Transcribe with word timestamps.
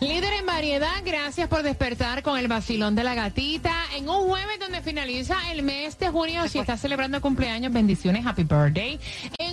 Líder 0.00 0.32
en 0.32 0.46
variedad, 0.46 1.02
gracias 1.04 1.48
por 1.48 1.62
despertar 1.62 2.22
con 2.22 2.38
el 2.38 2.48
vacilón 2.48 2.94
de 2.94 3.04
la 3.04 3.14
gatita. 3.14 3.74
En 3.96 4.08
un 4.08 4.28
jueves 4.28 4.58
donde 4.58 4.80
finaliza 4.80 5.36
el 5.52 5.62
mes 5.62 5.98
de 5.98 6.08
junio, 6.08 6.48
si 6.48 6.58
estás 6.58 6.80
celebrando 6.80 7.20
cumpleaños, 7.20 7.72
bendiciones, 7.72 8.24
happy 8.24 8.44
birthday. 8.44 8.98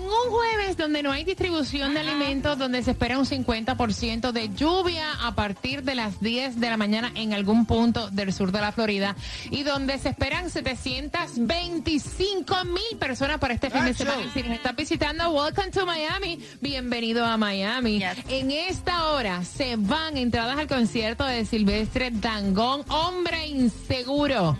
En 0.03 0.09
un 0.09 0.31
jueves 0.31 0.75
donde 0.75 1.01
no 1.01 1.13
hay 1.13 1.23
distribución 1.23 1.93
de 1.93 2.01
alimentos, 2.01 2.57
donde 2.57 2.83
se 2.83 2.91
espera 2.91 3.17
un 3.17 3.25
50% 3.25 4.33
de 4.33 4.53
lluvia 4.53 5.13
a 5.21 5.33
partir 5.33 5.83
de 5.83 5.95
las 5.95 6.19
10 6.19 6.59
de 6.59 6.69
la 6.69 6.75
mañana 6.75 7.13
en 7.15 7.33
algún 7.33 7.65
punto 7.65 8.09
del 8.09 8.33
sur 8.33 8.51
de 8.51 8.59
la 8.59 8.73
Florida 8.73 9.15
y 9.49 9.63
donde 9.63 9.97
se 9.99 10.09
esperan 10.09 10.49
725 10.49 12.65
mil 12.65 12.97
personas 12.99 13.39
para 13.39 13.53
este 13.53 13.69
fin 13.69 13.85
de 13.85 13.93
semana. 13.93 14.29
Si 14.33 14.43
nos 14.43 14.51
estás 14.51 14.75
visitando, 14.75 15.31
welcome 15.31 15.71
to 15.71 15.85
Miami. 15.85 16.37
Bienvenido 16.59 17.23
a 17.23 17.37
Miami. 17.37 17.99
Yes. 17.99 18.17
En 18.27 18.51
esta 18.51 19.11
hora 19.11 19.45
se 19.45 19.77
van 19.77 20.17
entradas 20.17 20.57
al 20.57 20.67
concierto 20.67 21.23
de 21.23 21.45
Silvestre 21.45 22.11
Dangón, 22.11 22.83
Hombre 22.89 23.47
Inseguro. 23.47 24.57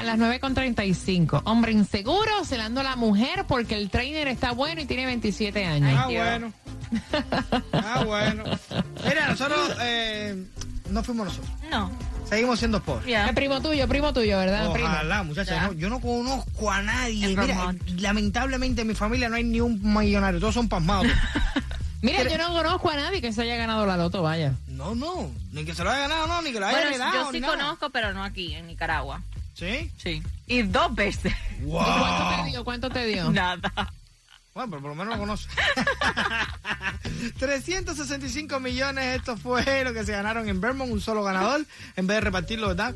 A 0.00 0.02
las 0.04 0.18
9.35. 0.18 1.42
Hombre 1.44 1.72
inseguro, 1.72 2.44
celando 2.44 2.80
a 2.80 2.84
la 2.84 2.96
mujer 2.96 3.44
porque 3.46 3.76
el 3.76 3.90
trainer 3.90 4.28
está 4.28 4.52
bueno 4.52 4.80
y 4.80 4.86
tiene 4.86 5.06
27 5.06 5.64
años. 5.64 5.92
Ah, 5.96 6.06
bueno. 6.06 6.52
Ah, 7.72 8.02
bueno. 8.04 8.44
Mira, 9.06 9.28
nosotros 9.28 9.76
eh, 9.82 10.44
no 10.88 11.02
fuimos 11.02 11.26
nosotros. 11.26 11.50
No. 11.70 11.90
Seguimos 12.28 12.58
siendo 12.60 12.80
pobres. 12.82 13.06
Es 13.28 13.32
primo 13.34 13.60
tuyo, 13.60 13.86
primo 13.88 14.12
tuyo, 14.12 14.38
¿verdad? 14.38 14.72
Primo. 14.72 14.88
Ojalá, 14.88 15.22
muchachos. 15.22 15.54
Ya. 15.54 15.66
no- 15.66 15.72
yo 15.72 15.90
no 15.90 16.00
conozco 16.00 16.70
a 16.70 16.80
nadie. 16.82 17.28
Mira, 17.28 17.74
lamentablemente 17.98 18.82
en 18.82 18.86
mi 18.88 18.94
familia 18.94 19.28
no 19.28 19.36
hay 19.36 19.44
ni 19.44 19.60
un 19.60 19.80
millonario. 19.82 20.38
Todos 20.40 20.54
son 20.54 20.68
pasmados. 20.68 21.06
Mira, 22.02 22.22
yo 22.22 22.38
no 22.38 22.48
conozco 22.54 22.88
a 22.90 22.96
nadie 22.96 23.20
que 23.20 23.32
se 23.32 23.42
haya 23.42 23.56
ganado 23.56 23.84
la 23.84 23.96
loto, 23.98 24.22
vaya. 24.22 24.54
no, 24.68 24.94
no. 24.94 25.30
Ni 25.52 25.64
que 25.66 25.74
se 25.74 25.84
lo 25.84 25.90
haya 25.90 26.02
ganado, 26.08 26.26
no. 26.28 26.40
Ni 26.40 26.52
que 26.52 26.60
lo 26.60 26.66
haya 26.66 26.76
Bueno, 26.78 26.90
heredado. 26.90 27.12
yo 27.12 27.32
ni 27.32 27.38
sí 27.38 27.40
nada. 27.42 27.56
conozco, 27.56 27.90
pero 27.90 28.14
no 28.14 28.24
aquí, 28.24 28.54
en 28.54 28.66
Nicaragua. 28.68 29.20
¿Sí? 29.54 29.92
Sí. 29.98 30.22
Y 30.46 30.62
dos 30.62 30.94
veces. 30.94 31.34
Wow. 31.62 31.80
¿Y 31.80 31.84
cuánto 31.84 32.36
te 32.36 32.50
dio? 32.50 32.64
¿Cuánto 32.64 32.90
te 32.90 33.06
dio? 33.06 33.30
Nada. 33.30 33.92
Bueno, 34.52 34.68
pero 34.70 34.82
por 34.82 34.90
lo 34.90 34.96
menos 34.96 35.14
lo 35.14 35.20
conoce. 35.20 35.48
365 37.38 38.58
millones, 38.58 39.18
esto 39.18 39.36
fue 39.36 39.84
lo 39.84 39.92
que 39.92 40.04
se 40.04 40.12
ganaron 40.12 40.48
en 40.48 40.60
Vermont, 40.60 40.90
un 40.90 41.00
solo 41.00 41.22
ganador, 41.22 41.64
en 41.94 42.06
vez 42.06 42.16
de 42.16 42.20
repartirlo, 42.20 42.68
¿verdad? 42.68 42.94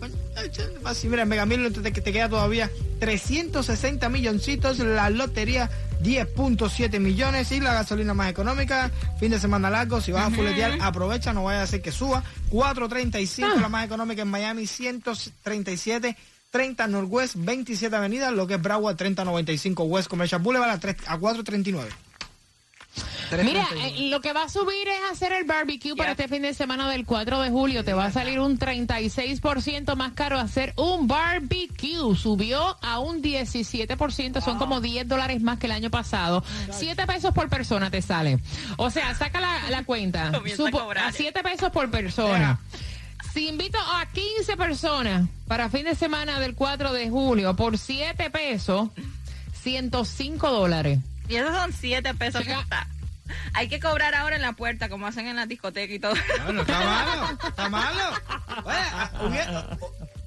Fácil. 0.83 1.11
Mira, 1.11 1.23
en 1.23 1.29
Megamil 1.29 1.73
te, 1.73 1.93
te 1.93 2.13
queda 2.13 2.29
todavía 2.29 2.69
360 2.99 4.09
milloncitos, 4.09 4.81
la 4.81 5.11
lotería 5.11 5.71
10.7 6.03 6.99
millones 6.99 7.53
y 7.53 7.61
la 7.61 7.73
gasolina 7.73 8.15
más 8.15 8.31
económica, 8.31 8.91
fin 9.21 9.31
de 9.31 9.39
semana 9.39 9.71
largo, 9.71 10.01
si 10.01 10.11
vas 10.11 10.27
a 10.27 10.31
fuletear, 10.35 10.79
aprovecha, 10.81 11.33
no 11.33 11.45
vaya 11.45 11.61
a 11.61 11.65
hacer 11.65 11.83
que 11.83 11.93
suba, 11.93 12.25
435 12.51 13.61
la 13.61 13.69
más 13.69 13.85
económica 13.85 14.23
en 14.23 14.29
Miami, 14.29 14.67
137 14.67 16.17
30 16.55 16.87
Northwest, 16.87 17.35
27 17.37 17.97
Avenida, 17.97 18.31
lo 18.31 18.47
que 18.47 18.55
es 18.55 18.63
Broward, 18.63 18.95
3095 18.97 19.83
West 19.83 20.07
Commercial 20.09 20.41
Boulevard 20.41 20.71
a, 20.71 20.79
3 20.79 20.95
a 21.09 21.19
439. 21.19 21.91
Mira, 23.43 23.67
339. 23.67 23.89
eh, 24.07 24.11
lo 24.11 24.21
que 24.21 24.33
va 24.33 24.45
a 24.45 24.49
subir 24.49 24.87
es 24.87 25.11
hacer 25.11 25.33
el 25.33 25.43
barbecue 25.45 25.97
para 25.97 26.13
este 26.13 26.29
fin 26.29 26.43
de 26.43 26.55
semana 26.55 26.89
del 26.89 27.05
4 27.05 27.41
de 27.41 27.51
julio. 27.51 27.83
Te 27.83 27.93
va 27.93 28.05
a 28.05 28.13
salir 28.13 28.39
un 28.39 28.57
36% 28.57 29.97
más 29.97 30.13
caro 30.13 30.39
hacer 30.39 30.73
un 30.77 31.09
barbecue. 31.09 32.15
Subió 32.17 32.77
a 32.83 33.01
un 33.01 33.21
17%, 33.21 34.41
son 34.41 34.57
como 34.59 34.81
10 34.81 35.09
dólares 35.09 35.43
más 35.43 35.59
que 35.59 35.67
el 35.67 35.73
año 35.73 35.91
pasado. 35.91 36.45
7 36.71 37.05
pesos 37.09 37.35
por 37.35 37.49
persona 37.49 37.91
te 37.91 38.01
sale. 38.01 38.39
O 38.77 38.91
sea, 38.93 39.13
saca 39.17 39.41
la, 39.41 39.71
la 39.71 39.83
cuenta. 39.83 40.29
A 40.29 40.41
Supo- 40.57 40.71
cobrar. 40.83 41.09
a 41.09 41.13
7 41.13 41.43
pesos 41.43 41.71
por 41.73 41.91
persona. 41.91 42.61
Si 43.33 43.49
invito 43.49 43.79
a 43.81 44.07
15 44.13 44.44
personas 44.57 45.29
para 45.47 45.69
fin 45.69 45.85
de 45.85 45.95
semana 45.95 46.39
del 46.41 46.55
4 46.55 46.93
de 46.93 47.11
julio 47.11 47.55
por 47.57 47.79
7 47.79 48.31
pesos, 48.31 48.89
105 49.63 50.51
dólares. 50.51 50.99
Y 51.29 51.37
esos 51.37 51.55
son 51.55 51.73
siete 51.73 52.13
pesos 52.15 52.43
que 52.43 52.49
Chica. 52.49 52.61
está. 52.61 52.87
Hay 53.55 53.69
que 53.69 53.81
cobrar 53.81 54.15
ahora 54.15 54.37
en 54.37 54.43
la 54.43 54.53
puerta, 54.53 54.89
como 54.91 55.07
hacen 55.07 55.27
en 55.27 55.37
la 55.37 55.47
discoteca 55.47 55.93
y 55.95 55.99
todo. 55.99 56.13
No, 56.47 56.53
no 56.53 56.61
está 56.63 56.81
malo, 56.81 57.39
está 57.49 57.69
malo. 57.71 58.19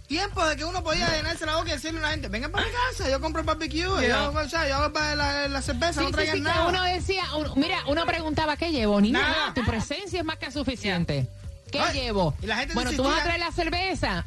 Tiempo 0.07 0.45
de 0.45 0.55
que 0.55 0.63
uno 0.63 0.81
podía 0.83 1.07
llenarse 1.15 1.45
la 1.45 1.57
boca 1.57 1.69
y 1.69 1.73
decirle 1.73 1.99
a 1.99 2.03
una 2.03 2.11
gente, 2.11 2.29
vengan 2.29 2.49
para 2.49 2.65
mi 2.65 2.71
casa, 2.71 3.09
yo 3.09 3.19
compro 3.19 3.41
el 3.41 3.45
barbecue, 3.45 3.81
yo, 4.07 4.31
o 4.31 4.49
sea, 4.49 4.67
yo 4.67 4.75
hago 4.77 4.97
la, 4.97 5.49
la 5.49 5.61
cerveza, 5.61 5.99
no 6.01 6.07
Sí, 6.07 6.13
traigan 6.13 6.37
sí, 6.37 6.41
nada. 6.41 6.67
uno 6.67 6.81
decía, 6.83 7.23
uno- 7.35 7.53
mira, 7.57 7.79
uno 7.87 8.05
preguntaba, 8.05 8.55
¿qué 8.55 8.71
llevo? 8.71 9.01
Niña, 9.01 9.19
Nada. 9.19 9.37
nada, 9.37 9.53
tu 9.53 9.65
presencia 9.65 10.19
es 10.19 10.25
más 10.25 10.37
que 10.37 10.49
suficiente. 10.49 11.27
¿Qué 11.71 11.79
Ay, 11.79 11.99
llevo? 11.99 12.33
y 12.41 12.47
la 12.47 12.57
gente 12.57 12.73
bueno, 12.73 12.91
tú 12.91 13.03
vas 13.03 13.19
a 13.19 13.23
traer 13.23 13.39
la 13.39 13.51
cerveza. 13.51 14.25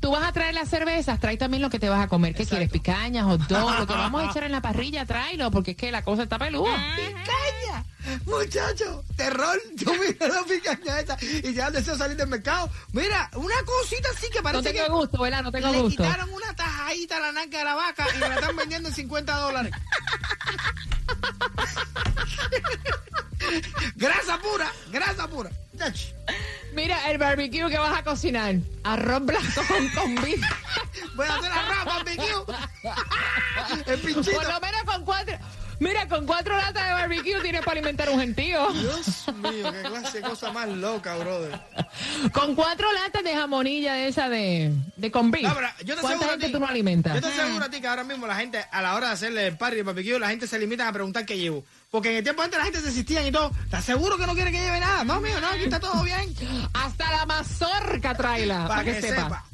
Tú 0.00 0.12
vas 0.12 0.22
a 0.28 0.32
traer 0.32 0.54
las 0.54 0.68
cervezas, 0.68 1.18
trae 1.18 1.36
también 1.36 1.60
lo 1.60 1.70
que 1.70 1.80
te 1.80 1.88
vas 1.88 2.04
a 2.04 2.06
comer. 2.06 2.32
¿Qué 2.32 2.46
quieres? 2.46 2.70
Picañas, 2.70 3.24
hot 3.24 3.40
dog, 3.48 3.80
lo 3.80 3.86
que 3.86 3.92
vamos 3.94 4.22
a 4.22 4.30
echar 4.30 4.44
en 4.44 4.52
la 4.52 4.62
parrilla, 4.62 5.04
tráelo, 5.04 5.50
porque 5.50 5.72
es 5.72 5.76
que 5.76 5.90
la 5.90 6.02
cosa 6.02 6.22
está 6.22 6.38
peluda. 6.38 6.70
¡Picaña! 6.94 7.84
Muchacho, 8.24 9.02
terror, 9.16 9.60
yo 9.74 9.90
mira 9.94 10.28
la 10.28 10.44
picaña 10.44 11.00
esa 11.00 11.18
y 11.20 11.52
ya 11.52 11.68
deseo 11.72 11.96
salir 11.96 12.16
del 12.16 12.28
mercado. 12.28 12.70
Mira, 12.92 13.28
una 13.34 13.56
cosita 13.66 14.08
así 14.16 14.28
que 14.30 14.38
No 14.38 14.44
parece 14.44 14.72
tengo 14.72 14.84
que 14.86 14.92
gusto, 14.92 15.20
¿verdad? 15.20 15.42
No 15.42 15.50
tengo 15.50 15.72
le 15.72 15.80
gusto. 15.80 16.04
quitaron 16.04 16.30
una 16.32 16.54
tajadita 16.54 17.16
a 17.16 17.20
la 17.20 17.32
narca 17.32 17.58
de 17.58 17.64
la 17.64 17.74
vaca 17.74 18.06
y 18.14 18.18
me 18.20 18.28
la 18.28 18.34
están 18.36 18.54
vendiendo 18.56 18.88
en 18.90 18.94
50 18.94 19.34
dólares. 19.36 19.72
grasa 23.96 24.38
pura, 24.38 24.72
grasa 24.92 25.26
pura. 25.28 25.50
Mira, 26.72 27.10
el 27.10 27.18
barbecue 27.18 27.68
que 27.68 27.78
vas 27.78 27.98
a 27.98 28.04
cocinar. 28.04 28.56
Arroz 28.84 29.24
blanco 29.24 29.62
con 29.66 29.88
combi. 29.90 30.34
Voy 31.16 31.26
a 31.26 31.34
hacer 31.34 31.50
arroz 31.50 31.84
barbecue. 31.84 32.44
El 33.92 33.98
pinchito. 34.00 34.36
Por 34.36 34.48
lo 34.48 34.60
menos 34.60 34.84
con 36.08 36.26
cuatro. 36.26 36.56
Latas 36.56 36.84
de 36.86 36.92
barbecue 36.92 37.40
tienes 37.42 37.60
para 37.60 37.72
alimentar 37.72 38.08
un 38.10 38.18
gentío. 38.20 38.70
Dios 38.72 39.24
mío, 39.42 39.72
qué 39.72 39.82
clase 39.88 40.20
de 40.20 40.28
cosa 40.28 40.52
más 40.52 40.68
loca, 40.68 41.16
brother. 41.16 41.60
Con 42.32 42.54
cuatro 42.54 42.92
latas 42.92 43.22
de 43.22 43.34
jamonilla 43.34 43.94
de 43.94 44.08
esa 44.08 44.28
de, 44.28 44.72
de 44.96 45.10
con 45.10 45.30
beef. 45.30 45.44
No, 45.46 45.54
pero 45.54 45.68
yo 45.84 45.94
te 45.94 46.00
¿Cuánta 46.00 46.08
aseguro 46.08 46.26
a 46.26 46.30
gente 46.32 46.46
ti- 46.46 46.52
tú 46.52 46.60
no 46.60 46.66
alimentas? 46.66 47.14
Yo 47.14 47.20
te 47.20 47.28
aseguro 47.28 47.64
a 47.64 47.70
ti 47.70 47.80
que 47.80 47.86
ahora 47.88 48.04
mismo 48.04 48.26
la 48.26 48.36
gente, 48.36 48.64
a 48.70 48.82
la 48.82 48.94
hora 48.94 49.08
de 49.08 49.12
hacerle 49.14 49.46
el 49.46 49.56
party 49.56 49.78
el 49.78 49.84
barbecue, 49.84 50.18
la 50.18 50.28
gente 50.28 50.46
se 50.46 50.58
limita 50.58 50.88
a 50.88 50.92
preguntar 50.92 51.24
qué 51.26 51.38
llevo. 51.38 51.64
Porque 51.90 52.10
en 52.10 52.16
el 52.18 52.22
tiempo 52.22 52.42
antes 52.42 52.58
la 52.58 52.64
gente 52.64 52.80
se 52.80 52.88
existían 52.88 53.26
y 53.26 53.32
todo. 53.32 53.50
¿Estás 53.64 53.84
seguro 53.84 54.18
que 54.18 54.26
no 54.26 54.34
quiere 54.34 54.50
que 54.52 54.58
lleve 54.60 54.80
nada? 54.80 55.04
No, 55.04 55.20
mío, 55.20 55.40
no, 55.40 55.48
aquí 55.48 55.64
está 55.64 55.80
todo 55.80 56.02
bien. 56.02 56.34
Hasta 56.74 57.10
la 57.10 57.24
mazorca 57.26 58.14
tráela, 58.14 58.68
para, 58.68 58.84
que, 58.84 59.00
sepa. 59.00 59.44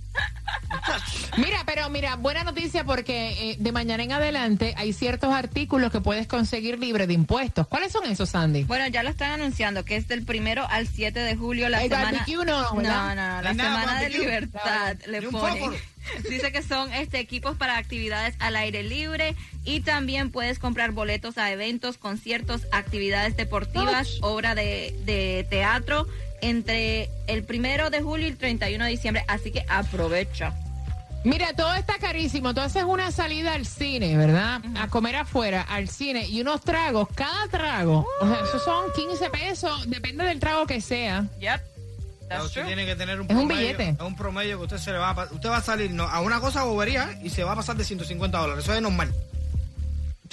Mira, 1.37 1.63
pero 1.67 1.89
mira, 1.91 2.17
buena 2.17 2.45
noticia 2.45 2.85
porque 2.85 3.51
eh, 3.51 3.57
de 3.59 3.73
mañana 3.73 4.03
en 4.03 4.13
adelante 4.13 4.75
hay 4.77 4.93
ciertos 4.93 5.33
artículos 5.35 5.91
que 5.91 6.01
puedes 6.01 6.27
conseguir 6.29 6.79
libre 6.79 7.07
de 7.07 7.15
impuestos. 7.15 7.67
¿Cuáles 7.67 7.93
son 7.93 8.07
esos, 8.07 8.31
Sandy? 8.31 8.65
Bueno, 8.65 8.87
ya 8.89 9.03
lo 9.03 9.11
están 9.11 9.33
anunciando, 9.33 9.85
que 9.85 9.97
es 9.97 10.07
del 10.07 10.25
primero 10.25 10.67
al 10.69 10.87
7 10.87 11.19
de 11.19 11.37
julio 11.37 11.69
la 11.69 11.83
El 11.83 11.91
semana. 11.91 12.13
barbecue 12.19 12.45
no, 12.45 12.75
¿verdad? 12.75 12.93
no, 12.95 13.15
no, 13.15 13.15
no, 13.15 13.37
No 13.37 13.43
la 13.43 13.55
nada 13.55 13.81
semana 13.81 14.01
de 14.01 14.09
libertad 14.11 14.97
le 15.07 15.23
ponen. 15.23 15.71
Dice 16.29 16.53
que 16.53 16.63
son 16.63 16.93
este 16.93 17.19
equipos 17.19 17.57
para 17.57 17.79
actividades 17.79 18.35
al 18.39 18.57
aire 18.57 18.83
libre 18.83 19.35
y 19.65 19.81
también 19.81 20.31
puedes 20.31 20.59
comprar 20.59 20.93
boletos 20.93 21.39
a 21.39 21.51
eventos, 21.51 21.97
conciertos, 21.97 22.67
actividades 22.73 23.37
deportivas, 23.37 24.19
obra 24.21 24.55
de, 24.55 24.95
de 25.05 25.47
teatro 25.49 26.07
entre 26.49 27.11
el 27.27 27.43
primero 27.45 27.91
de 27.91 28.01
julio 28.03 28.27
y 28.27 28.31
el 28.31 28.37
31 28.37 28.85
de 28.85 28.91
diciembre. 28.91 29.25
Así 29.29 29.51
que 29.51 29.65
aprovecha. 29.69 30.53
Mira, 31.25 31.55
todo 31.55 31.73
está 31.75 31.95
carísimo. 31.99 32.53
Tú 32.53 32.61
haces 32.61 32.85
una 32.85 33.11
salida 33.11 33.55
al 33.55 33.65
cine, 33.65 34.15
¿verdad? 34.17 34.61
A 34.79 34.89
comer 34.89 35.17
afuera, 35.17 35.63
al 35.63 35.89
cine, 35.89 36.27
y 36.27 36.43
unos 36.43 36.61
tragos. 36.61 37.09
Cada 37.15 37.49
trago, 37.49 38.07
o 38.21 38.27
sea, 38.29 38.41
esos 38.45 38.63
son 38.63 38.93
15 38.95 39.31
pesos, 39.31 39.89
depende 39.91 40.25
del 40.25 40.39
trago 40.39 40.67
que 40.67 40.83
sea. 40.83 41.25
Yep. 41.41 41.61
That's 42.29 42.45
usted 42.45 42.61
true. 42.63 42.67
tiene 42.75 42.85
que 42.87 42.95
tener 42.97 43.21
un 43.21 43.27
Es 43.31 43.37
un 43.37 43.47
promedio. 43.49 43.61
billete. 43.77 43.89
Es 43.91 44.01
un 44.01 44.17
promedio 44.17 44.59
que 44.59 44.65
usted 44.65 44.79
se 44.79 44.93
le 44.93 44.99
va 44.99 45.11
a, 45.11 45.25
usted 45.33 45.49
va 45.49 45.57
a 45.59 45.63
salir 45.63 45.91
no, 45.93 46.05
a 46.05 46.21
una 46.21 46.41
cosa 46.41 46.65
bobería 46.65 47.19
y 47.23 47.31
se 47.31 47.43
va 47.43 47.53
a 47.53 47.57
pasar 47.57 47.77
de 47.77 47.85
150 47.85 48.37
dólares. 48.39 48.65
Eso 48.65 48.75
es 48.75 48.83
normal. 48.83 49.11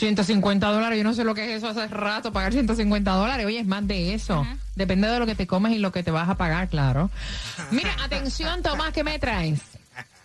150 0.02 0.68
dólares, 0.68 0.98
yo 0.98 1.04
no 1.04 1.14
sé 1.14 1.24
lo 1.24 1.36
que 1.36 1.46
es 1.54 1.58
eso 1.58 1.68
hace 1.68 1.88
rato, 1.88 2.34
pagar 2.34 2.54
150 2.54 3.12
dólares. 3.12 3.46
Oye, 3.46 3.60
es 3.60 3.68
más 3.68 3.88
de 3.88 4.16
eso. 4.16 4.44
Depende 4.76 5.08
de 5.08 5.20
lo 5.20 5.28
que 5.28 5.36
te 5.36 5.46
comes 5.46 5.74
y 5.74 5.78
lo 5.78 5.92
que 5.92 6.02
te 6.02 6.10
vas 6.10 6.28
a 6.28 6.36
pagar, 6.36 6.70
claro. 6.70 7.12
Mira, 7.70 7.96
atención, 8.04 8.64
Tomás, 8.64 8.94
¿qué 8.94 9.04
me 9.04 9.20
traes? 9.20 9.62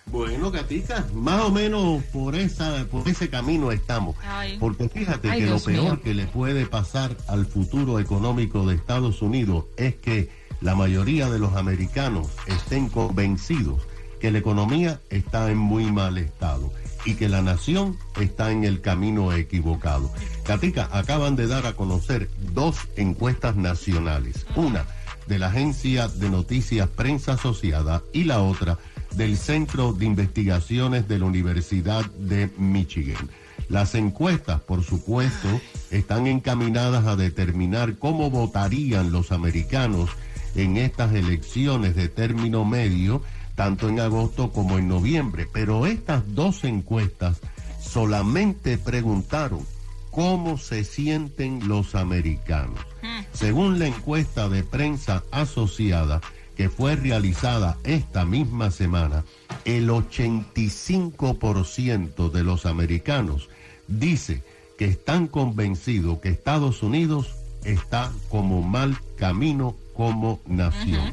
Bueno, 0.06 0.50
Gatica, 0.50 1.04
más 1.12 1.42
o 1.42 1.50
menos 1.50 2.02
por 2.04 2.36
esa, 2.36 2.86
por 2.90 3.06
ese 3.06 3.28
camino 3.28 3.70
estamos. 3.70 4.16
Ay. 4.26 4.56
Porque 4.58 4.88
fíjate 4.88 5.30
Ay, 5.30 5.40
que 5.40 5.46
Dios 5.46 5.66
lo 5.66 5.72
peor 5.72 5.84
mío. 5.84 6.00
que 6.02 6.14
le 6.14 6.26
puede 6.26 6.64
pasar 6.64 7.14
al 7.28 7.44
futuro 7.44 8.00
económico 8.00 8.66
de 8.66 8.76
Estados 8.76 9.20
Unidos 9.20 9.66
es 9.76 9.96
que 9.96 10.30
la 10.62 10.74
mayoría 10.74 11.28
de 11.28 11.38
los 11.38 11.54
americanos 11.54 12.28
estén 12.46 12.88
convencidos 12.88 13.82
que 14.20 14.30
la 14.30 14.38
economía 14.38 15.00
está 15.10 15.50
en 15.50 15.58
muy 15.58 15.92
mal 15.92 16.16
estado 16.16 16.72
y 17.06 17.14
que 17.14 17.28
la 17.28 17.40
nación 17.40 17.96
está 18.20 18.50
en 18.50 18.64
el 18.64 18.80
camino 18.80 19.32
equivocado. 19.32 20.12
Gatica, 20.44 20.88
acaban 20.92 21.36
de 21.36 21.46
dar 21.46 21.66
a 21.66 21.74
conocer 21.74 22.28
dos 22.52 22.76
encuestas 22.96 23.56
nacionales. 23.56 24.44
Una 24.56 24.84
de 25.26 25.38
la 25.38 25.46
agencia 25.48 26.08
de 26.08 26.28
noticias 26.28 26.88
Prensa 26.88 27.34
Asociada 27.34 28.02
y 28.12 28.24
la 28.24 28.42
otra 28.42 28.78
del 29.14 29.36
Centro 29.36 29.92
de 29.92 30.04
Investigaciones 30.04 31.08
de 31.08 31.18
la 31.18 31.24
Universidad 31.24 32.04
de 32.12 32.50
Michigan. 32.58 33.30
Las 33.68 33.94
encuestas, 33.94 34.60
por 34.60 34.84
supuesto, 34.84 35.48
están 35.90 36.26
encaminadas 36.26 37.06
a 37.06 37.16
determinar 37.16 37.96
cómo 37.98 38.30
votarían 38.30 39.10
los 39.10 39.32
americanos 39.32 40.10
en 40.54 40.76
estas 40.76 41.12
elecciones 41.14 41.96
de 41.96 42.08
término 42.08 42.64
medio, 42.64 43.22
tanto 43.56 43.88
en 43.88 43.98
agosto 43.98 44.52
como 44.52 44.78
en 44.78 44.86
noviembre. 44.86 45.48
Pero 45.52 45.86
estas 45.86 46.22
dos 46.34 46.62
encuestas 46.62 47.40
solamente 47.80 48.78
preguntaron 48.78 49.66
cómo 50.12 50.58
se 50.58 50.84
sienten 50.84 51.66
los 51.66 51.96
americanos. 51.96 52.78
Según 53.32 53.78
la 53.78 53.86
encuesta 53.86 54.48
de 54.48 54.62
prensa 54.62 55.24
asociada 55.30 56.20
que 56.56 56.68
fue 56.70 56.96
realizada 56.96 57.76
esta 57.84 58.24
misma 58.24 58.70
semana, 58.70 59.24
el 59.64 59.90
85% 59.90 62.30
de 62.30 62.44
los 62.44 62.64
americanos 62.64 63.50
dice 63.88 64.42
que 64.78 64.86
están 64.86 65.26
convencidos 65.26 66.20
que 66.20 66.30
Estados 66.30 66.82
Unidos 66.82 67.34
está 67.64 68.10
como 68.28 68.62
mal 68.62 68.96
camino 69.18 69.76
como 69.94 70.40
nación. 70.46 71.12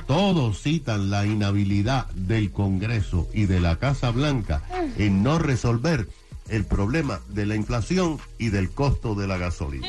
Todos 0.06 0.62
citan 0.62 1.10
la 1.10 1.26
inhabilidad 1.26 2.06
del 2.10 2.52
Congreso 2.52 3.28
y 3.32 3.46
de 3.46 3.60
la 3.60 3.78
Casa 3.78 4.10
Blanca 4.10 4.62
en 4.96 5.22
no 5.22 5.38
resolver 5.38 6.08
el 6.48 6.64
problema 6.64 7.20
de 7.28 7.46
la 7.46 7.56
inflación 7.56 8.18
y 8.38 8.48
del 8.48 8.70
costo 8.70 9.14
de 9.14 9.26
la 9.26 9.38
gasolina. 9.38 9.88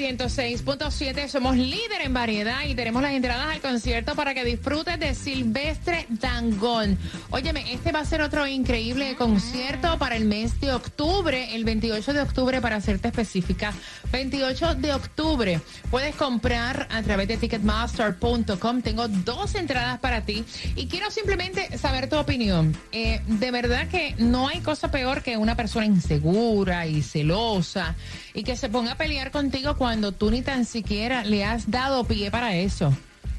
106.7 0.03 1.29
somos 1.29 1.57
líder 1.57 2.03
en 2.03 2.13
variedad 2.13 2.65
y 2.67 2.75
tenemos 2.75 3.03
las 3.03 3.13
entradas 3.13 3.47
al 3.47 3.61
concierto 3.61 4.17
para 4.17 4.35
que 4.35 4.45
disfrutes 4.45 4.99
de 4.99 5.15
Silvestre 5.15 6.07
Dangón. 6.09 6.99
Óyeme, 7.31 7.73
este 7.73 7.93
va 7.93 8.01
a 8.01 8.05
ser 8.05 8.21
otro 8.21 8.45
increíble 8.49 9.15
concierto 9.15 9.97
para 9.99 10.17
el 10.17 10.25
mes 10.25 10.61
de 10.61 10.73
octubre, 10.73 11.55
el 11.55 11.65
28 11.65 12.15
de 12.15 12.21
octubre 12.21 12.61
para 12.61 12.81
serte 12.81 13.09
específica. 13.09 13.73
28 14.11 14.75
de 14.75 14.93
octubre 14.93 15.61
puedes 15.89 16.17
comprar 16.17 16.89
a 16.91 17.01
través 17.03 17.29
de 17.29 17.37
ticketmaster.com. 17.37 18.83
Tengo 18.83 19.07
dos 19.07 19.55
entradas 19.55 20.01
para 20.01 20.23
ti 20.23 20.45
y 20.75 20.89
quiero 20.89 21.13
simplemente 21.13 21.79
saber 21.79 22.09
tu 22.09 22.17
opinión. 22.17 22.77
Eh, 22.91 23.21
de 23.29 23.51
verdad 23.53 23.87
que 23.87 24.17
no 24.19 24.49
hay 24.49 24.59
cosa 24.63 24.91
peor 24.91 25.23
que 25.23 25.37
una 25.37 25.57
persona 25.57 25.87
insegura 25.87 26.89
y 26.89 27.03
celosa 27.03 27.95
y 28.35 28.43
que 28.43 28.57
se 28.57 28.69
ponga 28.69 28.93
a 28.93 28.97
pelear 28.97 29.31
contigo 29.31 29.77
cuando 29.77 29.92
tú 30.01 30.31
ni 30.31 30.43
tan 30.43 30.65
siquiera 30.65 31.25
le 31.25 31.45
has 31.45 31.71
dado 31.71 32.05
pie 32.05 32.31
para 32.31 32.57
eso. 32.57 32.93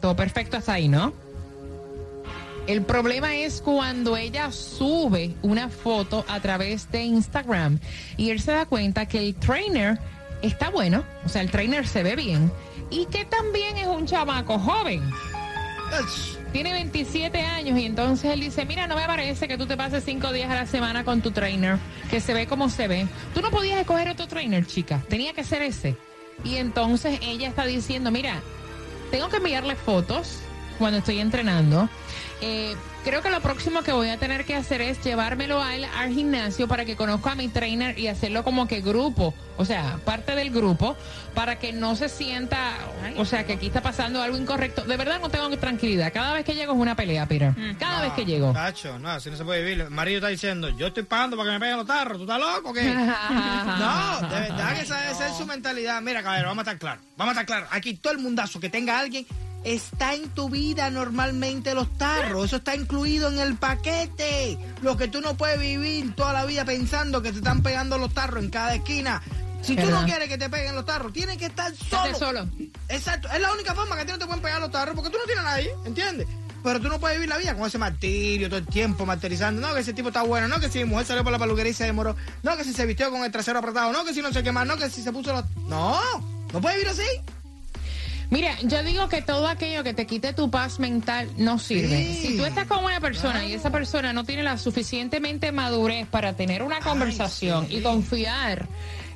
Todo 0.01 0.17
perfecto 0.17 0.57
hasta 0.57 0.73
ahí, 0.73 0.89
¿no? 0.89 1.13
El 2.67 2.81
problema 2.83 3.37
es 3.37 3.61
cuando 3.61 4.17
ella 4.17 4.51
sube 4.51 5.35
una 5.43 5.69
foto 5.69 6.25
a 6.29 6.41
través 6.41 6.91
de 6.91 7.03
Instagram 7.03 7.79
y 8.17 8.31
él 8.31 8.41
se 8.41 8.53
da 8.53 8.65
cuenta 8.65 9.07
que 9.07 9.19
el 9.19 9.35
trainer 9.35 9.99
está 10.47 10.71
bueno, 10.71 11.05
o 11.25 11.29
sea, 11.29 11.43
el 11.43 11.51
trainer 11.51 11.87
se 11.87 12.03
ve 12.03 12.17
bien 12.17 12.53
y 12.91 13.07
que 13.07 13.25
también 13.25 13.77
es 13.79 13.87
un 13.87 14.07
chamaco 14.07 14.59
joven. 14.59 15.03
Tiene 16.53 16.73
27 16.73 17.41
años 17.41 17.79
y 17.79 17.85
entonces 17.85 18.31
él 18.31 18.41
dice, 18.41 18.65
mira, 18.65 18.87
no 18.87 18.97
me 18.97 19.07
parece 19.07 19.49
que 19.49 19.59
tú 19.59 19.67
te 19.67 19.77
pases 19.77 20.05
cinco 20.05 20.33
días 20.33 20.51
a 20.51 20.55
la 20.55 20.67
semana 20.67 21.05
con 21.05 21.21
tu 21.21 21.31
trainer, 21.31 21.79
que 22.11 22.21
se 22.21 22.33
ve 22.33 22.47
como 22.47 22.69
se 22.69 22.87
ve. 22.87 23.07
Tú 23.35 23.41
no 23.41 23.51
podías 23.51 23.81
escoger 23.81 24.09
otro 24.09 24.29
trainer, 24.29 24.67
chica, 24.67 25.03
tenía 25.09 25.33
que 25.33 25.45
ser 25.45 25.63
ese. 25.63 25.97
Y 26.45 26.57
entonces 26.57 27.19
ella 27.23 27.49
está 27.49 27.65
diciendo, 27.65 28.11
mira, 28.11 28.41
tengo 29.11 29.29
que 29.29 29.39
enviarle 29.39 29.77
fotos 29.77 30.39
cuando 30.79 30.99
estoy 30.99 31.21
entrenando. 31.21 31.89
Eh, 32.41 32.77
creo 33.05 33.23
que 33.23 33.31
lo 33.31 33.41
próximo 33.41 33.83
que 33.83 33.93
voy 33.93 34.11
a 34.11 34.19
tener 34.19 34.45
que 34.45 34.55
hacer 34.55 34.81
es 34.81 35.03
llevármelo 35.03 35.63
a 35.63 35.75
él 35.77 35.87
al 35.97 36.11
gimnasio 36.13 36.69
para 36.69 36.85
que 36.85 36.97
conozca 36.97 37.33
a 37.33 37.35
mi 37.35 37.49
trainer 37.49 37.99
y 37.99 38.09
hacerlo 38.09 38.45
como 38.45 38.67
que 38.67 38.81
grupo, 38.81 39.35
o 39.57 39.65
sea, 39.65 39.99
parte 40.05 40.35
del 40.35 40.51
grupo, 40.51 40.97
para 41.35 41.59
que 41.59 41.73
no 41.73 41.97
se 41.97 42.09
sienta, 42.09 42.73
o 43.17 43.25
sea, 43.25 43.47
que 43.47 43.55
aquí 43.55 43.67
está 43.67 43.83
pasando 43.83 44.23
algo 44.23 44.37
incorrecto. 44.37 44.83
De 44.85 44.97
verdad 44.97 45.21
no 45.21 45.29
tengo 45.29 45.49
tranquilidad. 45.59 46.13
Cada 46.13 46.33
vez 46.33 46.45
que 46.45 46.55
llego 46.55 46.73
es 46.73 46.79
una 46.79 46.97
pelea, 46.97 47.27
Peter. 47.27 47.55
Cada 47.79 48.03
vez 48.03 48.13
que 48.13 48.25
llego. 48.25 48.53
Tacho, 48.53 48.99
no, 48.99 49.11
así 49.11 49.31
no 49.31 49.37
se 49.37 49.45
puede 49.45 49.63
vivir. 49.63 49.81
El 49.81 49.91
marido 49.91 50.19
está 50.19 50.29
diciendo, 50.29 50.69
yo 50.71 50.89
estoy 50.89 51.05
pagando 51.05 51.37
para 51.37 51.51
que 51.51 51.53
me 51.55 51.61
peguen 51.61 51.77
los 51.77 51.87
tarros. 51.87 52.19
¿Tú 52.19 52.25
estás 52.25 52.39
loco 52.39 52.71
o 52.71 52.73
qué? 52.73 52.83
No, 53.75 54.21
de 54.29 54.41
verdad 54.41 54.75
que 54.75 54.83
esa 54.83 55.01
debe 55.01 55.15
ser 55.15 55.31
su 55.33 55.47
mentalidad. 55.47 56.01
Mira, 56.03 56.23
caballero, 56.23 56.49
vamos 56.49 56.67
a 56.67 56.71
estar 56.71 56.79
claros. 56.79 57.05
Vamos 57.17 57.37
a 57.37 57.41
estar 57.41 57.47
claros. 57.47 57.69
Aquí 57.73 57.95
todo 57.95 58.13
el 58.13 58.19
mundazo 58.19 58.61
que 58.61 58.69
tenga 58.69 58.99
alguien 58.99 59.27
está 59.65 60.15
en 60.15 60.29
tu 60.31 60.49
vida 60.49 60.91
normalmente 60.91 61.75
los 61.75 61.93
tarros. 61.97 62.47
Eso 62.47 62.57
está 62.57 62.77
incluido 62.77 63.29
en 63.29 63.39
el 63.39 63.57
paquete. 63.57 64.59
Lo 64.83 64.97
que 64.97 65.09
tú 65.09 65.21
no 65.21 65.37
puedes 65.37 65.59
vivir 65.59 66.15
toda 66.15 66.33
la 66.33 66.45
vida 66.45 66.65
pensando 66.65 67.23
que 67.23 67.33
te 67.33 67.39
están 67.39 67.63
pegando 67.63 67.99
los 67.99 68.13
tarros 68.13 68.45
en 68.45 68.51
cada 68.51 68.75
esquina. 68.75 69.23
Si 69.63 69.75
tú 69.77 69.87
no 69.87 70.05
quieres 70.05 70.29
que 70.29 70.37
te 70.37 70.51
peguen 70.51 70.75
los 70.75 70.85
tarros, 70.85 71.13
tienes 71.13 71.39
que 71.39 71.47
estar 71.47 71.75
solo. 71.75 72.19
Solo. 72.19 72.49
Exacto. 72.89 73.29
Es 73.33 73.41
la 73.41 73.51
única 73.53 73.75
forma 73.75 73.97
que 73.97 74.03
a 74.03 74.07
ti 74.07 74.13
no 74.13 74.19
te 74.19 74.27
pueden 74.27 74.43
pegar 74.43 74.61
los 74.61 74.71
tarros 74.71 74.95
porque 74.95 75.11
tú 75.11 75.17
no 75.17 75.25
tienes 75.25 75.43
a 75.43 75.49
nadie, 75.49 75.75
¿entiendes? 75.87 76.29
Pero 76.63 76.81
tú 76.81 76.89
no 76.89 76.99
puedes 76.99 77.19
vivir 77.19 77.29
la 77.29 77.37
vida 77.37 77.55
con 77.55 77.67
ese 77.67 77.79
martirio 77.79 78.49
todo 78.49 78.59
el 78.59 78.67
tiempo, 78.67 79.05
martirizando. 79.05 79.67
No, 79.67 79.75
que 79.75 79.81
ese 79.81 79.93
tipo 79.93 80.09
está 80.09 80.23
bueno. 80.23 80.49
No, 80.49 80.61
que 80.61 80.71
si 80.71 80.79
mi 80.79 80.87
mujer 80.87 81.07
salió 81.07 81.23
por 81.23 81.33
la 81.33 81.39
peluquería 81.39 81.73
y 81.73 81.75
se 81.75 81.85
demoró. 81.85 82.17
No, 82.43 82.57
que 82.57 82.65
si 82.65 82.73
se 82.73 82.87
vistió 82.87 83.11
con 83.11 83.23
el 83.23 83.31
trasero 83.31 83.59
apretado. 83.59 83.93
No, 83.93 84.03
que 84.05 84.15
si 84.15 84.23
no 84.23 84.33
sé 84.33 84.43
qué 84.43 84.51
más. 84.51 84.67
No, 84.67 84.77
que 84.77 84.89
si 84.89 85.03
se 85.03 85.13
puso 85.13 85.33
los... 85.33 85.45
No, 85.69 86.01
no 86.53 86.61
puedes 86.63 86.79
vivir 86.79 86.91
así. 86.91 87.03
Mira, 88.31 88.57
yo 88.63 88.83
digo 88.83 89.09
que 89.09 89.23
todo 89.23 89.49
aquello 89.49 89.85
que 89.85 89.95
te 89.95 90.07
quite 90.07 90.33
tu 90.33 90.51
paz 90.51 90.79
mental 90.79 91.31
no 91.37 91.59
sirve. 91.59 91.97
Sí. 91.99 92.29
Si 92.29 92.37
tú 92.37 92.45
estás 92.45 92.67
con 92.67 92.85
una 92.85 93.01
persona 93.01 93.45
y 93.45 93.53
esa 93.53 93.71
persona 93.71 94.13
no 94.13 94.25
tiene 94.25 94.43
la 94.43 94.59
suficientemente 94.59 95.53
madurez 95.53 96.07
para 96.07 96.35
tener 96.35 96.63
una 96.63 96.81
conversación 96.81 97.67
sí. 97.69 97.77
y 97.77 97.83
confiar, 97.83 98.67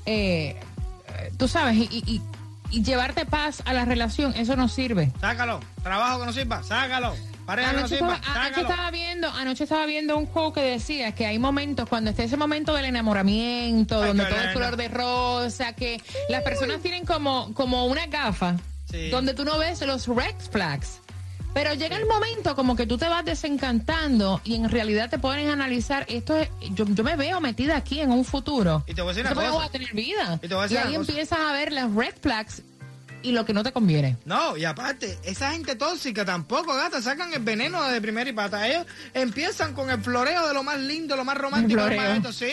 eh, 0.07 0.57
tú 1.37 1.49
sabes, 1.49 1.77
y, 1.77 1.89
y- 1.91 2.23
llevarte 2.71 3.25
paz 3.25 3.63
a 3.65 3.73
la 3.73 3.87
relación, 3.87 4.35
eso 4.37 4.55
no 4.55 4.69
sirve. 4.69 5.11
Sácalo. 5.21 5.61
Trabajo 5.83 6.21
que 6.21 6.27
no 6.27 6.33
sirva, 6.33 6.63
sácalo. 6.63 7.15
Pareja 7.47 7.71
que 7.71 7.77
no 7.77 7.81
Anoche 7.81 7.97
sirva, 7.97 8.15
estaba, 8.17 8.45
anoche 8.45 8.61
estaba 8.61 8.91
viendo, 8.91 9.29
anoche 9.31 9.65
estaba 9.65 9.87
viendo 9.87 10.19
un 10.19 10.27
juego 10.27 10.53
que 10.53 10.61
decía 10.61 11.13
que 11.13 11.25
hay 11.25 11.39
momentos 11.39 11.89
cuando 11.89 12.11
está 12.11 12.23
ese 12.25 12.37
momento 12.37 12.75
del 12.75 12.85
enamoramiento, 12.85 14.03
Ay, 14.03 14.09
donde 14.09 14.27
todo 14.27 14.39
es 14.39 14.53
color 14.53 14.77
de 14.77 14.89
rosa, 14.89 15.73
que 15.73 15.99
las 16.29 16.43
personas 16.43 16.83
tienen 16.83 17.07
como, 17.07 17.55
como 17.55 17.87
una 17.87 18.07
gafa, 18.07 18.57
Sí. 18.91 19.11
donde 19.11 19.35
tú 19.35 19.45
no 19.45 19.59
ves 19.59 19.81
los 19.83 20.07
red 20.07 20.35
flags. 20.51 21.01
Pero 21.55 21.75
llega 21.75 21.97
el 21.97 22.07
momento 22.07 22.55
como 22.55 22.77
que 22.77 22.87
tú 22.87 22.99
te 22.99 23.09
vas 23.09 23.25
desencantando 23.25 24.41
y 24.45 24.55
en 24.55 24.69
realidad 24.69 25.11
te 25.11 25.19
a 25.27 25.53
analizar, 25.53 26.05
esto 26.09 26.37
es, 26.37 26.49
yo, 26.71 26.85
yo 26.87 27.03
me 27.03 27.17
veo 27.17 27.41
metida 27.41 27.77
aquí 27.77 28.01
en 28.01 28.13
un 28.13 28.25
futuro. 28.25 28.85
Y 28.87 28.95
te 28.95 29.03
voy 29.03 29.11
a 29.11 29.15
decir 29.15 29.27
una 29.27 29.35
cosa. 29.35 29.51
voy 29.51 29.67
a 29.67 29.71
tener 29.71 29.93
vida. 29.93 30.39
Y 30.43 30.49
te 30.49 30.55
voy 30.55 30.61
a 30.61 30.63
decir 30.63 30.79
ahí 30.79 30.95
cosa. 30.95 31.11
empiezas 31.11 31.39
a 31.39 31.53
ver 31.53 31.73
las 31.73 31.93
red 31.93 32.15
flags 32.21 32.63
y 33.23 33.33
lo 33.33 33.45
que 33.45 33.53
no 33.53 33.63
te 33.63 33.73
conviene. 33.73 34.17
No, 34.25 34.57
y 34.57 34.65
aparte, 34.65 35.19
esa 35.25 35.53
gente 35.53 35.75
tóxica 35.75 36.25
tampoco, 36.25 36.75
gata, 36.75 37.03
sacan 37.03 37.33
el 37.33 37.41
veneno 37.41 37.83
de 37.89 38.01
primera 38.01 38.29
y 38.31 38.33
pata. 38.33 38.69
Ellos 38.69 38.87
empiezan 39.15 39.75
con 39.75 39.91
el 39.91 40.01
floreo 40.01 40.47
de 40.47 40.55
lo 40.55 40.63
más 40.63 40.79
lindo, 40.79 41.17
lo 41.17 41.25
más 41.25 41.37
romántico, 41.37 41.81
lo 41.81 41.97
más 41.97 42.37
sí. 42.37 42.53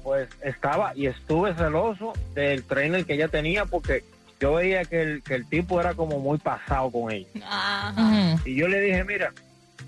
pues 0.03 0.29
estaba 0.43 0.95
y 0.97 1.07
estuve 1.07 1.55
celoso 1.55 2.13
del 2.35 2.65
trainer 2.65 3.05
que 3.05 3.15
ella 3.15 3.29
tenía 3.29 3.67
porque 3.67 4.03
yo 4.41 4.55
veía 4.55 4.85
que 4.85 5.03
el, 5.03 5.23
que 5.23 5.35
el 5.35 5.47
tipo 5.47 5.81
era 5.81 5.95
como 5.95 6.19
muy 6.19 6.39
pasado 6.39 6.91
con 6.91 7.13
ella. 7.13 7.29
Ajá. 7.47 8.37
Y 8.45 8.55
yo 8.55 8.69
le 8.69 8.81
dije, 8.81 9.05
mira, 9.05 9.33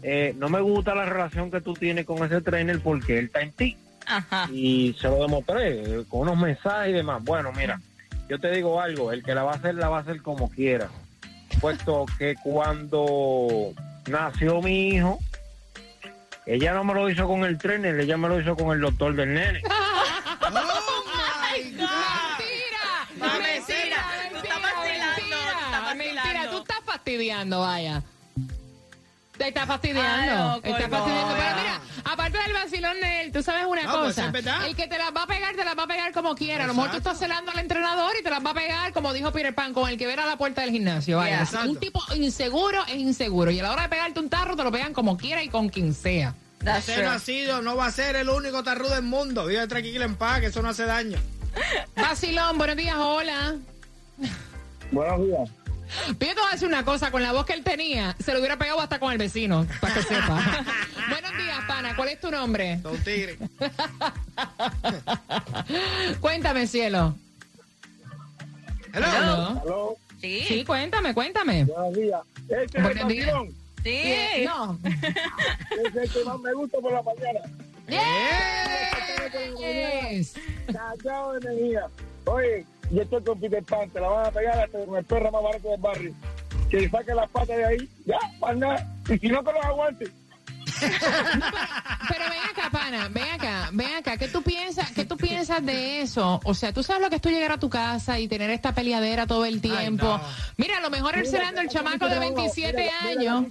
eh, 0.02 0.34
no 0.36 0.48
me 0.48 0.60
gusta 0.60 0.94
la 0.94 1.06
relación 1.06 1.50
que 1.50 1.60
tú 1.60 1.72
tienes 1.72 2.04
con 2.04 2.22
ese 2.24 2.40
trainer 2.42 2.78
porque 2.80 3.18
él 3.18 3.26
está 3.26 3.40
en 3.40 3.52
ti. 3.52 3.76
Ajá. 4.06 4.48
Y 4.52 4.94
se 5.00 5.08
lo 5.08 5.22
demostré 5.22 5.82
eh, 5.82 6.04
con 6.08 6.22
unos 6.22 6.36
mensajes 6.36 6.90
y 6.90 6.92
demás. 6.92 7.24
Bueno, 7.24 7.50
mira, 7.56 7.80
yo 8.28 8.38
te 8.38 8.50
digo 8.50 8.80
algo, 8.80 9.12
el 9.12 9.22
que 9.22 9.34
la 9.34 9.42
va 9.42 9.52
a 9.52 9.56
hacer, 9.56 9.74
la 9.76 9.88
va 9.88 9.98
a 9.98 10.00
hacer 10.00 10.20
como 10.20 10.50
quiera. 10.50 10.88
Puesto 11.60 12.04
que 12.18 12.34
cuando 12.42 13.72
nació 14.06 14.60
mi 14.60 14.88
hijo, 14.88 15.18
ella 16.46 16.74
no 16.74 16.84
me 16.84 16.94
lo 16.94 17.08
hizo 17.08 17.26
con 17.26 17.44
el 17.44 17.56
trainer, 17.58 17.98
ella 18.00 18.16
me 18.16 18.28
lo 18.28 18.40
hizo 18.40 18.56
con 18.56 18.72
el 18.72 18.80
doctor 18.80 19.14
del 19.14 19.34
nene. 19.34 19.62
¡Oh, 20.40 21.04
my 21.54 21.70
God! 21.72 21.88
¡Mentira! 23.16 23.42
Mentira. 23.42 24.06
Tú 24.30 24.36
estás 24.36 24.62
vacilando, 24.62 25.36
estás 25.36 25.96
Mentira, 25.96 26.50
tú 26.50 26.58
estás 26.58 26.80
fastidiando, 26.84 27.60
vaya. 27.60 28.02
Te 29.38 29.48
está 29.48 29.66
fastidiando. 29.66 30.60
Ay, 30.62 30.72
está 30.72 30.88
colgó. 30.88 30.96
fastidiando. 30.96 31.34
Pero 31.36 31.56
mira, 31.56 31.80
aparte 32.32 32.52
del 32.52 32.62
vacilón 32.62 33.00
de 33.00 33.20
él, 33.22 33.32
tú 33.32 33.42
sabes 33.42 33.66
una 33.66 33.82
No, 33.82 33.92
pues, 34.00 34.14
cosa. 34.16 34.28
es 34.62 34.66
el 34.66 34.76
que 34.76 34.86
te 34.86 34.98
las 34.98 35.14
va 35.14 35.22
a 35.22 35.26
pegar, 35.26 35.54
te 35.54 35.64
las 35.64 35.76
va 35.78 35.82
a 35.84 35.86
pegar 35.86 36.12
como 36.12 36.34
quiera. 36.34 36.64
A 36.64 36.66
lo 36.66 36.74
mejor 36.74 36.90
tú 36.90 36.96
Exacto. 36.98 37.10
estás 37.16 37.28
celando 37.28 37.52
al 37.52 37.58
entrenador 37.58 38.12
y 38.18 38.22
te 38.22 38.30
las 38.30 38.44
va 38.44 38.50
a 38.50 38.54
pegar, 38.54 38.92
como 38.92 39.12
dijo 39.12 39.32
Peter 39.32 39.54
Pan, 39.54 39.72
con 39.72 39.88
el 39.88 39.98
que 39.98 40.12
a 40.12 40.26
la 40.26 40.36
puerta 40.36 40.60
del 40.62 40.70
gimnasio. 40.70 41.16
Vaya. 41.18 41.30
Yeah. 41.30 41.40
Un 41.40 41.46
Exacto. 41.46 41.78
tipo 41.80 42.00
inseguro 42.14 42.82
es 42.86 42.96
inseguro. 42.96 43.50
Y 43.50 43.60
a 43.60 43.62
la 43.64 43.72
hora 43.72 43.82
de 43.84 43.88
pegarte 43.88 44.20
un 44.20 44.28
tarro, 44.28 44.56
te 44.56 44.64
lo 44.64 44.70
pegan 44.72 44.92
como 44.92 45.16
quiera 45.16 45.42
y 45.42 45.48
con 45.48 45.68
quien 45.68 45.94
sea. 45.94 46.34
That's 46.64 46.88
Ese 46.88 46.94
true. 47.00 47.04
nacido 47.06 47.62
no 47.62 47.76
va 47.76 47.86
a 47.86 47.90
ser 47.90 48.14
el 48.16 48.28
único 48.28 48.62
tarrudo 48.62 48.94
del 48.94 49.02
mundo. 49.02 49.46
Vive 49.46 49.66
tranquilo 49.66 50.04
en 50.04 50.14
paz, 50.16 50.40
que 50.40 50.46
eso 50.46 50.62
no 50.62 50.68
hace 50.68 50.84
daño. 50.84 51.18
Vacilón, 51.96 52.56
buenos 52.58 52.76
días, 52.76 52.96
hola. 52.96 53.56
Buenos 54.90 55.26
días. 55.26 55.50
Pero 56.18 56.30
yo 56.30 56.34
te 56.34 56.40
voy 56.40 56.48
a 56.48 56.52
decir 56.52 56.68
una 56.68 56.84
cosa, 56.84 57.10
con 57.10 57.22
la 57.22 57.32
voz 57.32 57.46
que 57.46 57.52
él 57.52 57.62
tenía, 57.62 58.16
se 58.22 58.32
lo 58.32 58.38
hubiera 58.38 58.56
pegado 58.56 58.80
hasta 58.80 58.98
con 58.98 59.12
el 59.12 59.18
vecino, 59.18 59.66
para 59.80 59.94
que 59.94 60.02
sepa. 60.02 60.64
Buenos 61.10 61.36
días, 61.36 61.58
pana, 61.66 61.94
¿cuál 61.96 62.08
es 62.08 62.20
tu 62.20 62.30
nombre? 62.30 62.76
Don 62.78 62.96
Tigre. 63.02 63.38
Cuéntame, 66.20 66.66
cielo. 66.66 67.14
Hello. 68.92 69.06
Hello. 69.06 69.60
Aló, 69.62 69.96
Sí. 70.20 70.44
Sí, 70.46 70.64
cuéntame, 70.64 71.14
cuéntame. 71.14 71.64
buenos 71.64 71.94
días. 71.94 72.20
Este 72.48 72.64
es 72.64 72.74
el 72.76 72.82
Buenos 72.82 73.08
días. 73.08 73.34
Sí. 73.82 74.44
No. 74.44 74.78
es 74.84 75.96
el 75.96 76.10
que 76.12 76.24
más 76.24 76.38
me 76.38 76.52
gusta 76.52 76.78
por 76.78 76.92
la 76.92 77.02
mañana. 77.02 77.40
Yes. 79.58 80.34
Callado 80.72 81.32
de 81.32 81.38
energía. 81.50 81.86
Oye, 82.26 82.64
yo 82.92 83.02
estoy 83.02 83.22
con 83.24 83.40
Peter 83.40 83.62
Pan, 83.64 83.88
te 83.90 84.00
la 84.00 84.08
van 84.08 84.26
a 84.26 84.30
pegar 84.30 84.58
hasta 84.58 84.84
con 84.84 84.96
el 84.96 85.04
perro 85.04 85.32
más 85.32 85.42
barato 85.42 85.68
del 85.70 85.80
barrio. 85.80 86.14
Que 86.70 86.80
le 86.80 86.90
saque 86.90 87.14
las 87.14 87.28
patas 87.30 87.56
de 87.56 87.64
ahí, 87.64 87.88
ya, 88.06 88.18
para 88.38 88.54
nada. 88.54 88.86
Y 89.08 89.18
si 89.18 89.28
no, 89.28 89.42
que 89.42 89.52
los 89.52 89.64
aguante. 89.64 90.06
Pero 90.80 92.24
ven 92.30 92.40
acá, 92.50 92.70
pana, 92.70 93.08
ven 93.08 93.30
acá, 93.32 93.70
ven 93.72 93.94
acá. 93.94 94.16
¿Qué 94.16 94.28
tú 94.28 94.42
piensas, 94.42 94.90
qué 94.92 95.04
tú 95.04 95.16
piensas 95.16 95.64
de 95.64 96.02
eso? 96.02 96.40
O 96.44 96.54
sea, 96.54 96.72
tú 96.72 96.82
sabes 96.82 97.02
lo 97.02 97.08
que 97.08 97.16
es 97.16 97.22
tú 97.22 97.30
llegar 97.30 97.52
a 97.52 97.58
tu 97.58 97.70
casa 97.70 98.18
y 98.18 98.28
tener 98.28 98.50
esta 98.50 98.74
peleadera 98.74 99.26
todo 99.26 99.44
el 99.44 99.60
tiempo. 99.60 100.06
no. 100.06 100.20
Mira, 100.56 100.78
a 100.78 100.80
lo 100.80 100.90
mejor 100.90 101.16
él 101.16 101.26
será 101.26 101.50
el 101.50 101.68
chamaco 101.68 102.08
de 102.08 102.18
27 102.18 102.90
años. 102.90 103.46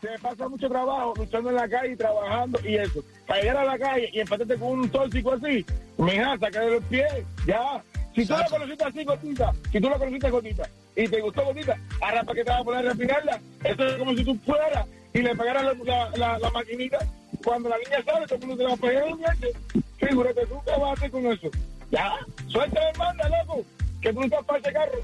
Se 0.00 0.08
pasa 0.18 0.48
mucho 0.48 0.68
trabajo 0.68 1.12
luchando 1.16 1.50
en 1.50 1.56
la 1.56 1.68
calle 1.68 1.92
y 1.92 1.96
trabajando 1.96 2.58
y 2.64 2.76
eso. 2.76 3.04
Para 3.26 3.40
llegar 3.40 3.56
a 3.58 3.64
la 3.64 3.78
calle 3.78 4.10
y 4.12 4.20
empatarte 4.20 4.56
con 4.56 4.80
un 4.80 4.90
tóxico 4.90 5.32
así, 5.32 5.64
mija, 5.98 6.38
saca 6.38 6.60
de 6.60 6.70
los 6.70 6.84
pies, 6.84 7.12
ya. 7.46 7.82
Si 8.14 8.26
tú 8.26 8.32
la 8.34 8.46
conociste 8.46 8.84
así, 8.84 9.04
gotita, 9.04 9.52
si 9.70 9.80
tú 9.80 9.88
la 9.88 9.98
conociste 9.98 10.30
gotita 10.30 10.68
y 10.96 11.08
te 11.08 11.20
gustó 11.20 11.44
gotita, 11.44 11.78
ahora 12.00 12.22
para 12.24 12.34
que 12.34 12.44
te 12.44 12.50
vas 12.50 12.60
a 12.60 12.64
poner 12.64 12.86
a 12.86 12.88
respirarla, 12.88 13.40
eso 13.64 13.86
es 13.86 13.96
como 13.96 14.14
si 14.14 14.24
tú 14.24 14.36
fueras 14.44 14.86
y 15.12 15.18
le 15.20 15.34
pagaras 15.34 15.64
la, 15.64 15.74
la, 15.84 16.10
la, 16.16 16.38
la 16.38 16.50
maquinita. 16.50 16.98
Cuando 17.44 17.68
la 17.68 17.78
niña 17.78 18.02
sale, 18.04 18.26
todo 18.26 18.34
el 18.36 18.46
mundo 18.46 18.56
te 18.56 18.62
la 18.64 18.68
va 18.70 18.74
a 18.74 18.78
pagar 18.78 19.04
un 19.04 19.18
diente. 19.18 19.52
Figúrate 19.98 20.46
tú 20.46 20.60
qué 20.64 20.70
vas 20.72 20.82
a 20.82 20.92
hacer 20.92 21.10
con 21.10 21.26
eso. 21.26 21.50
Ya, 21.90 22.12
suelta 22.48 22.80
de 22.80 22.98
manda, 22.98 23.28
loco, 23.28 23.64
que 24.00 24.12
tú 24.12 24.20
no 24.20 24.24
estás 24.26 24.44
para 24.44 24.58
ese 24.58 24.72
carro. 24.72 24.98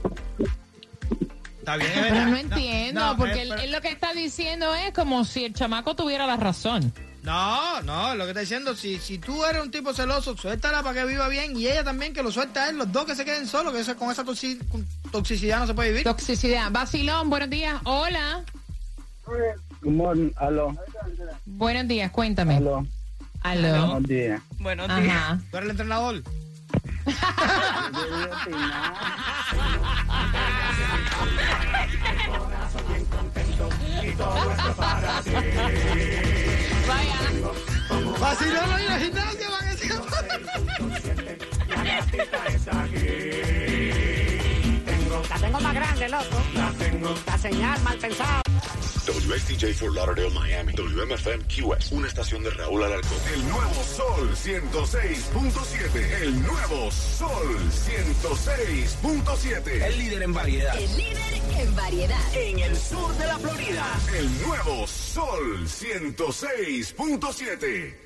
Está 1.59 1.77
bien, 1.77 1.91
es 1.91 2.13
Pero 2.13 2.27
no 2.27 2.37
entiendo, 2.37 3.01
no, 3.01 3.17
porque 3.17 3.43
eh, 3.43 3.49
él 3.65 3.73
lo 3.73 3.81
que 3.81 3.89
está 3.89 4.13
diciendo 4.13 4.73
es 4.75 4.93
como 4.93 5.25
si 5.25 5.45
el 5.45 5.55
chamaco 5.55 5.97
tuviera 5.97 6.27
la 6.27 6.37
razón. 6.37 6.93
No, 7.26 7.83
no, 7.83 8.14
lo 8.14 8.23
que 8.23 8.30
está 8.30 8.40
diciendo, 8.42 8.76
si, 8.76 9.00
si 9.00 9.18
tú 9.18 9.45
eres 9.45 9.61
un 9.61 9.73
tipo 9.73 9.92
celoso, 9.92 10.37
suéltala 10.37 10.85
para 10.85 11.00
que 11.00 11.06
viva 11.06 11.26
bien 11.26 11.56
y 11.56 11.66
ella 11.66 11.83
también 11.83 12.14
que 12.14 12.23
lo 12.23 12.30
suelta 12.30 12.62
a 12.62 12.68
él, 12.68 12.78
los 12.78 12.92
dos 12.92 13.04
que 13.04 13.16
se 13.16 13.25
queden 13.25 13.49
solos, 13.49 13.73
que 13.75 13.80
eso- 13.80 13.97
con 13.97 14.12
esa 14.12 14.23
toxi- 14.25 14.64
con 14.68 14.87
toxicidad 15.11 15.59
no 15.59 15.66
se 15.66 15.75
puede 15.75 15.88
vivir. 15.90 16.04
Toxicidad. 16.04 16.71
Vacilón, 16.71 17.28
buenos 17.28 17.50
días. 17.50 17.80
Hola. 17.83 18.45
Good 19.83 19.92
morning, 19.92 20.30
aló, 20.37 20.73
Buenos 21.47 21.88
días, 21.88 22.12
cuéntame. 22.12 22.59
aló, 22.59 22.87
Aló. 23.42 23.87
buenos 23.88 24.02
días. 24.04 24.40
Buenos 24.61 24.87
días. 24.87 25.00
Ajá. 25.16 25.40
Tú 25.50 25.56
eres 25.56 25.64
el 25.64 25.71
entrenador. 25.73 26.23
Vaya. 36.87 37.19
Vacilón 38.21 38.71
no 38.71 38.81
ir 38.81 38.90
al 38.90 39.00
gimnasio 39.00 39.49
que 39.61 39.76
se 39.76 39.88
La 45.28 45.38
tengo 45.38 45.61
más 45.61 45.75
grande, 45.75 46.09
loco. 46.09 46.25
La 46.55 46.71
tengo. 46.73 47.14
La 47.26 47.38
señal 47.38 47.83
mal 47.83 47.99
pensado. 47.99 48.43
WXTJ 49.07 49.75
for 49.75 49.95
Lauderdale, 49.95 50.31
Miami. 50.31 50.73
WMFM 50.73 51.45
QS. 51.45 51.93
Una 51.93 52.09
estación 52.09 52.43
de 52.43 52.50
Raúl 52.50 52.83
Alarcón. 52.83 53.19
El 53.33 53.49
nuevo 53.49 53.75
Sol 53.85 54.35
106.7. 54.35 56.23
El 56.23 56.43
nuevo 56.43 56.90
Sol 56.90 57.57
106.7. 57.87 59.83
El 59.83 59.99
líder 59.99 60.23
en 60.23 60.35
variedad. 60.35 60.76
El 60.76 60.97
líder 60.97 61.43
en 61.59 61.76
variedad. 61.76 62.35
En 62.35 62.59
el 62.59 62.76
sur 62.76 63.16
de 63.16 63.26
la 63.26 63.38
Florida. 63.38 63.87
El 64.19 64.43
nuevo 64.43 64.87
Sol 65.17 65.67
106.7. 65.67 68.06